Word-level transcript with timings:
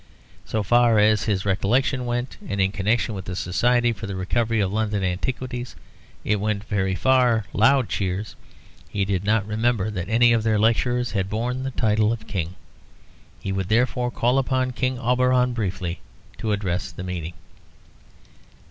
So 0.45 0.63
far 0.63 0.97
as 0.97 1.25
his 1.25 1.45
recollection 1.45 2.07
went, 2.07 2.35
and 2.49 2.59
in 2.59 2.71
connection 2.71 3.13
with 3.13 3.25
the 3.25 3.35
Society 3.35 3.93
for 3.93 4.07
the 4.07 4.15
Recovery 4.15 4.59
of 4.59 4.73
London 4.73 5.03
Antiquities 5.03 5.75
it 6.25 6.37
went 6.39 6.63
very 6.63 6.95
far 6.95 7.45
(loud 7.53 7.87
cheers), 7.87 8.35
he 8.89 9.05
did 9.05 9.23
not 9.23 9.45
remember 9.45 9.91
that 9.91 10.09
any 10.09 10.33
of 10.33 10.41
their 10.41 10.57
lecturers 10.57 11.11
had 11.11 11.29
borne 11.29 11.61
the 11.61 11.69
title 11.69 12.11
of 12.11 12.25
King. 12.25 12.55
He 13.39 13.51
would 13.51 13.69
therefore 13.69 14.09
call 14.09 14.39
upon 14.39 14.71
King 14.71 14.97
Auberon 14.97 15.53
briefly 15.53 15.99
to 16.39 16.51
address 16.51 16.91
the 16.91 17.03
meeting. 17.03 17.33